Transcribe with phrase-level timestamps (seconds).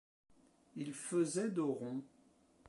[0.77, 2.01] Il faisait dos rond.